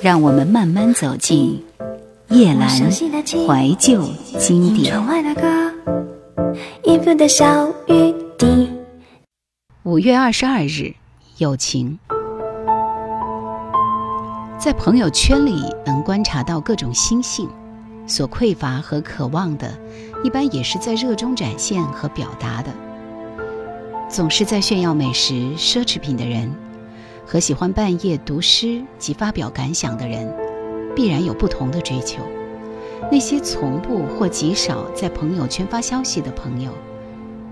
[0.00, 1.60] 让我们慢慢走进
[2.28, 4.00] 叶阑怀旧
[4.38, 4.94] 经典。
[9.82, 10.94] 五月二十二日，
[11.38, 11.98] 友情。
[14.56, 17.48] 在朋友圈里能观察到各种心性，
[18.06, 19.76] 所匮乏和渴望的，
[20.22, 22.70] 一般也是在热衷展现和表达的。
[24.08, 26.48] 总是在炫耀美食、奢侈品的人，
[27.30, 30.34] 和喜欢半夜读诗及发表感想的人，
[30.96, 32.22] 必然有不同的追求。
[33.12, 36.72] 那些从不或极少在朋友圈发消息的朋友，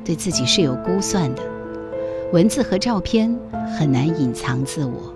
[0.02, 1.42] 对自己是有估算的。
[2.32, 3.38] 文字和照片
[3.78, 5.12] 很难隐藏自我。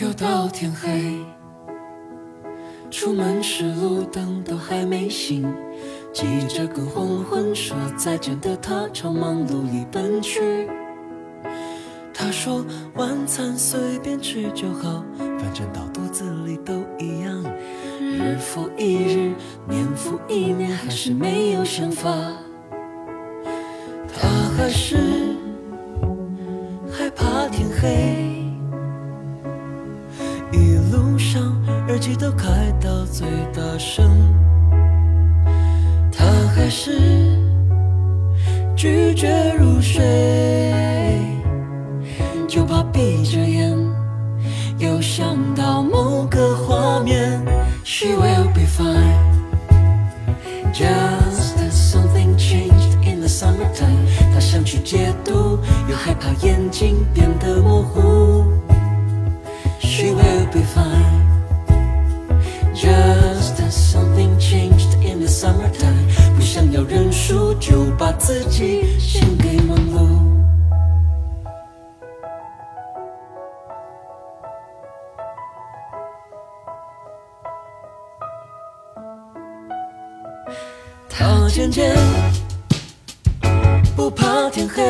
[0.00, 1.13] 又到天黑，
[4.66, 5.44] 还没醒，
[6.12, 10.68] 急着跟黄昏说再见的他朝忙碌里奔去。
[12.14, 17.44] 他说晚餐随便吃就好，反正到肚子里都一样。
[18.00, 19.34] 日复一日，
[19.68, 22.10] 年复一年，还是没有想法。
[24.14, 24.96] 他还是
[26.90, 28.30] 害怕天黑。
[30.52, 31.42] 一路上
[31.88, 34.08] 耳机都开到最大声，
[36.64, 36.92] 他还是
[38.74, 40.02] 拒绝入睡，
[42.48, 43.76] 就怕闭着眼
[44.78, 47.38] 又想到某个画面。
[47.84, 49.18] She will be fine,
[50.72, 54.06] just something changed in the summertime。
[54.32, 58.46] 她想去解读，又害怕眼睛变得模糊。
[59.80, 61.03] She will be fine。
[66.88, 70.04] 认输，就把自己献给忙碌。
[81.08, 81.96] 他渐渐
[83.96, 84.82] 不怕天黑，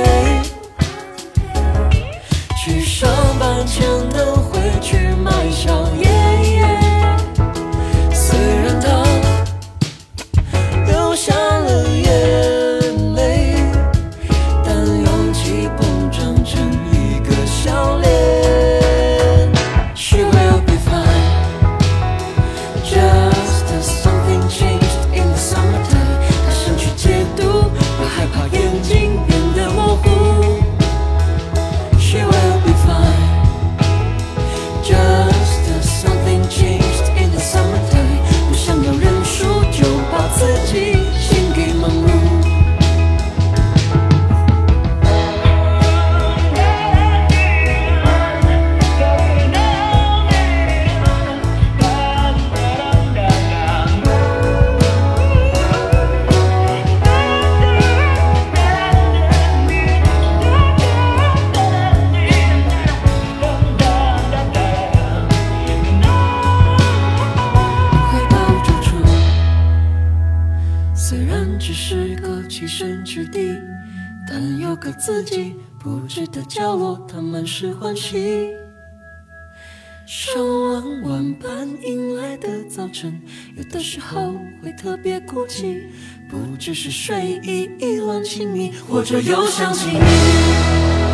[83.56, 85.82] 有的时候会特别孤寂，
[86.28, 91.13] 不只是睡意意乱情迷，或者又想起你。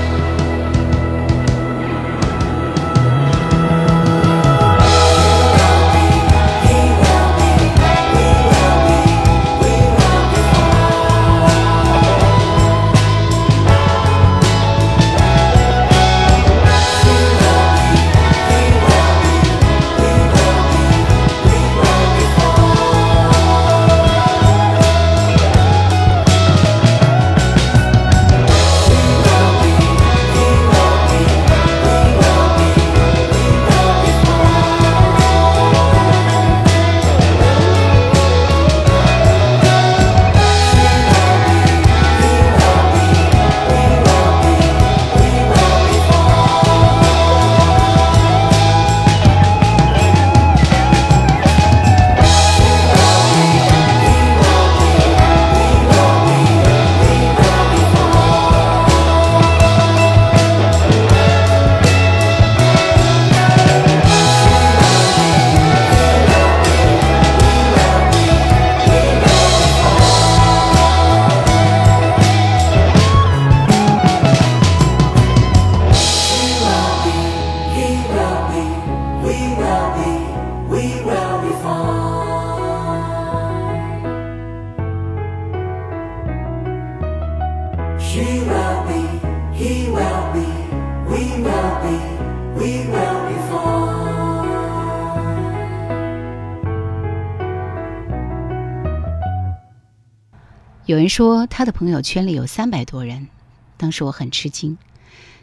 [100.91, 103.29] 有人说他的朋友圈里有三百多人，
[103.77, 104.77] 当时我很吃惊，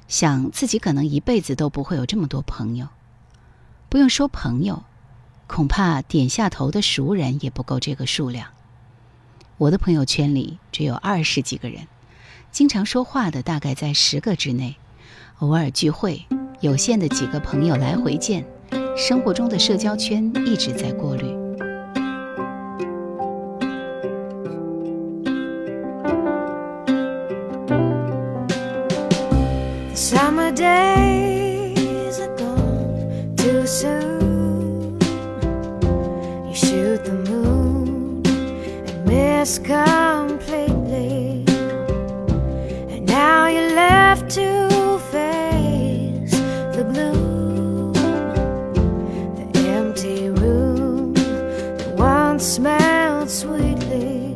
[0.10, 2.90] 想自己可能一辈子都不会有这么多朋友。
[3.88, 4.84] 不用说朋友，
[5.48, 8.50] 恐怕点下头的熟人也不够这个数量。
[9.58, 11.88] 我的朋友圈里只有二十几个人，
[12.52, 14.76] 经常说话的大概在十个之内，
[15.40, 16.26] 偶尔聚会，
[16.60, 18.46] 有限的几个朋友来回见，
[18.98, 21.37] 生活中的社交圈一直在过滤。
[30.58, 35.00] Days are gone too soon.
[36.48, 41.46] You shoot the moon and miss completely.
[42.90, 46.40] And now you're left to face
[46.76, 47.94] the gloom.
[49.54, 54.36] The empty room that once smelled sweetly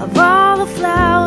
[0.00, 1.19] of all the flowers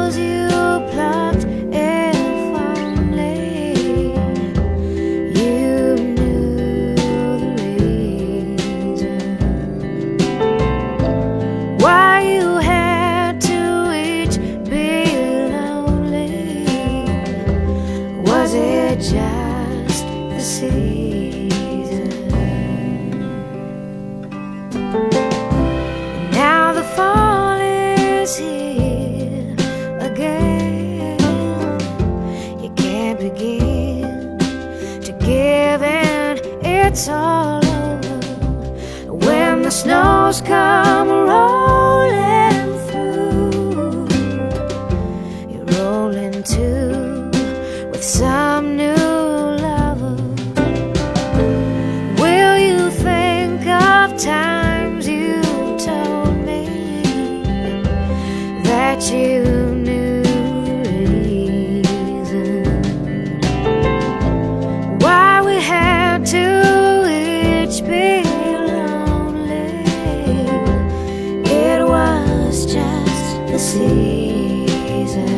[33.16, 34.38] can't begin
[35.02, 39.12] to give in, it's all over.
[39.12, 42.43] When the snows come rolling
[73.74, 75.34] season.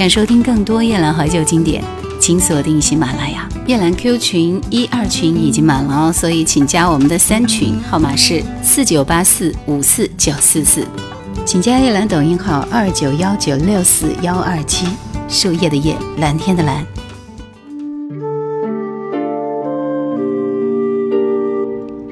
[0.00, 1.84] 想收听更多夜兰怀旧经典，
[2.18, 3.46] 请锁定喜马拉雅。
[3.66, 10.86] 夜兰 Q 群一二群已经满了哦，所以请加我们的三群，号码是四九八四五四九四四。
[11.44, 14.86] 请加夜兰抖音号二九幺九六四幺二七，
[15.28, 16.82] 树叶的叶，蓝天的蓝。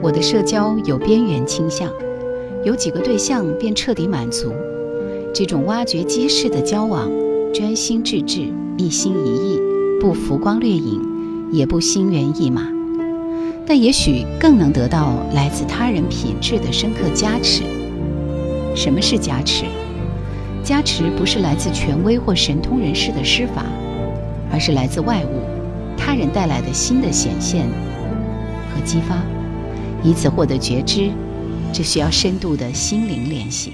[0.02, 1.90] 我的社交有边缘倾向，
[2.62, 4.52] 有几个对象便彻底满足。
[5.33, 7.11] 这种挖掘机式的交往，
[7.55, 9.61] 专心致志，一心一意，
[10.00, 11.00] 不浮光掠影，
[11.50, 12.62] 也不心猿意马，
[13.67, 17.62] 但也许更能得到来自他人品质的深刻加持。
[18.76, 19.64] 什么是加持？
[20.62, 23.64] 加持不是来自权威或神通人士的施法，
[24.52, 25.40] 而是来自外物，
[25.97, 27.67] 他人带来的新的显现
[28.73, 29.23] 和激发，
[30.05, 31.11] 以此获得觉知，
[31.73, 33.73] 这需要深度的心灵练习。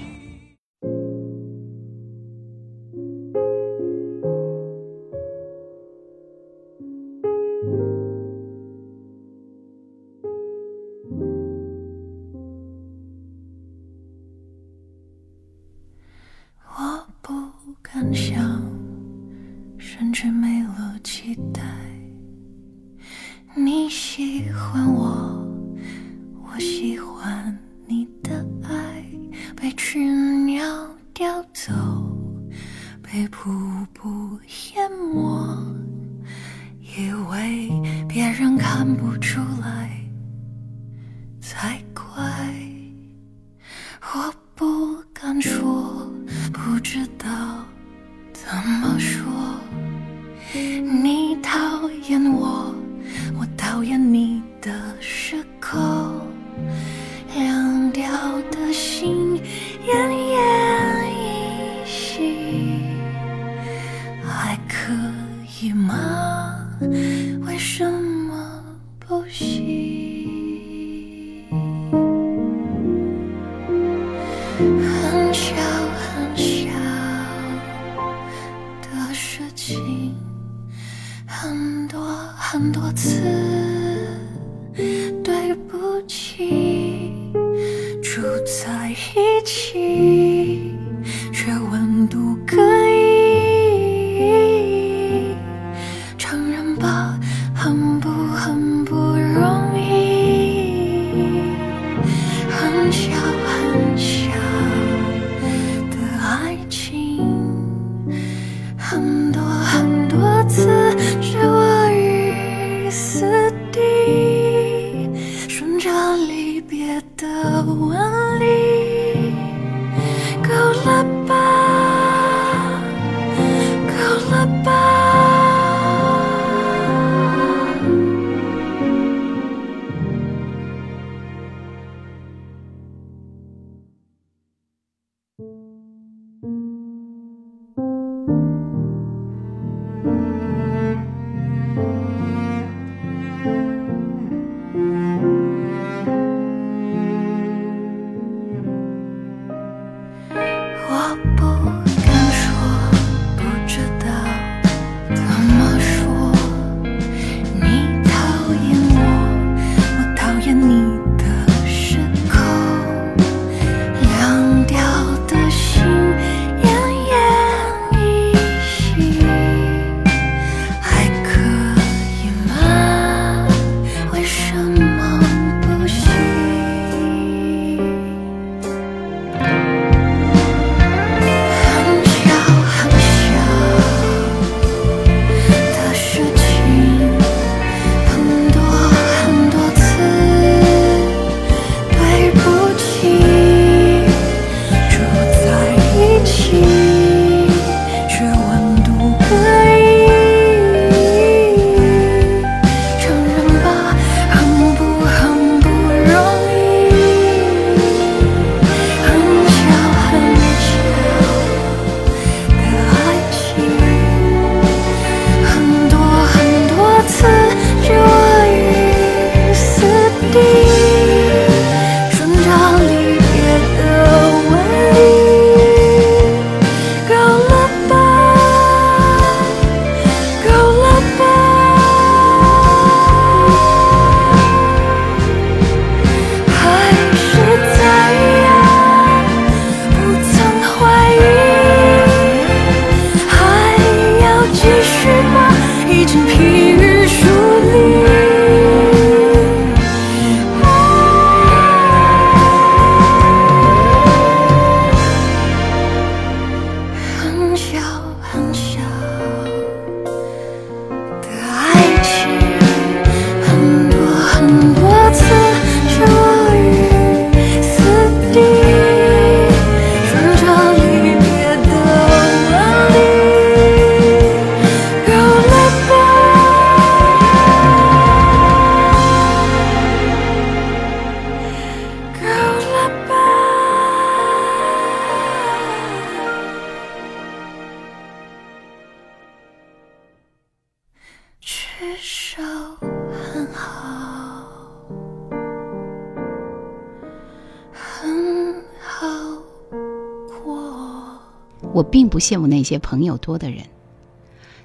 [301.75, 303.65] 我并不羡慕那些朋友多的人，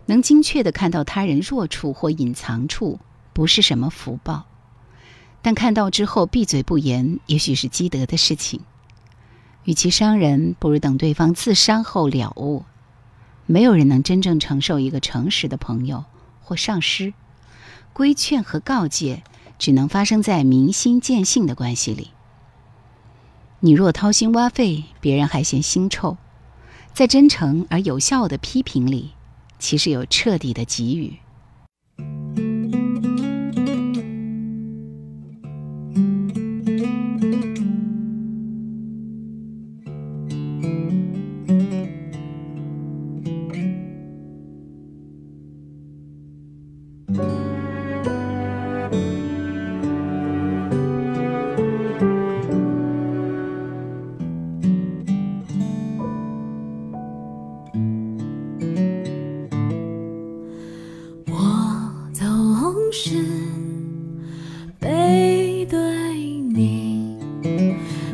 [0.06, 3.00] 能精确地看到他人弱处或隐藏处，
[3.32, 4.46] 不是什么福报。
[5.42, 8.60] 但看到之后闭嘴不言，也许是积德的事情。
[9.64, 12.62] 与其伤人，不如等对方自伤后了悟。
[13.44, 16.04] 没有人能真正承受一个诚实的朋友
[16.40, 17.12] 或上师。
[17.92, 19.24] 规劝和告诫，
[19.58, 22.12] 只能发生在明心见性的关系里。
[23.58, 26.16] 你若掏心挖肺，别人还嫌腥臭；
[26.92, 29.12] 在真诚而有效的批评里，
[29.58, 31.16] 其实有彻底的给予。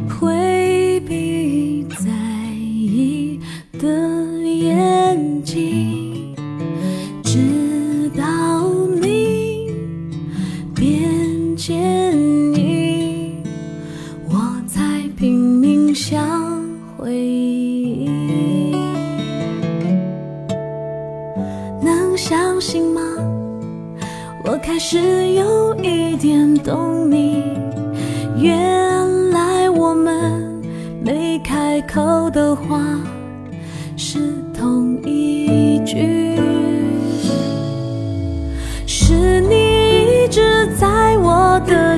[0.09, 0.36] 回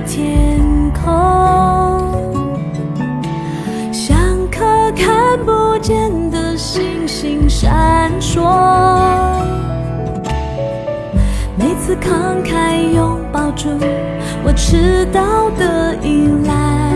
[0.01, 0.61] 天
[0.93, 1.03] 空
[3.93, 4.17] 像
[4.51, 8.41] 颗看不见的星星闪烁
[11.57, 13.69] 每次慷慨拥抱住
[14.45, 16.93] 我迟到的依赖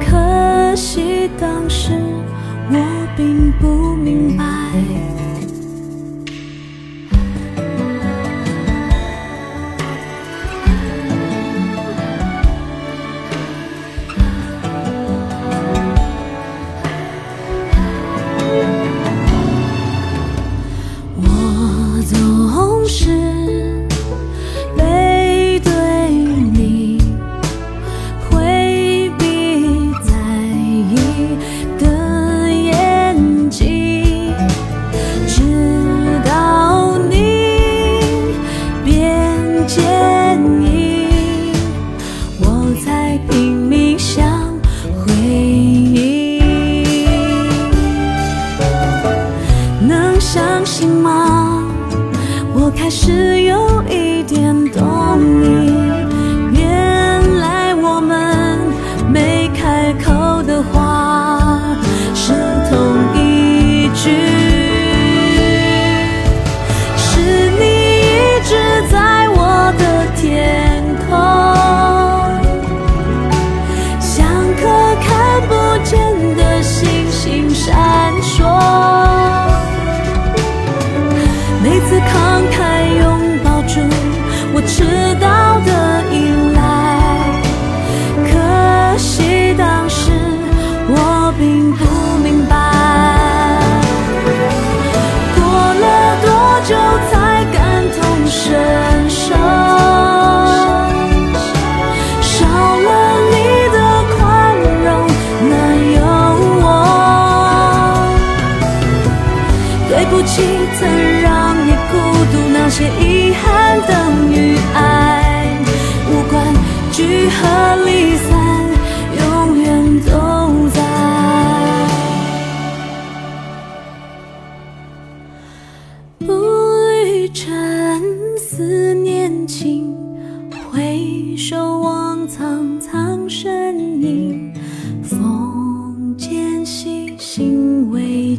[0.00, 1.92] 可惜当时
[2.70, 4.53] 我并不明白。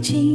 [0.01, 0.34] 心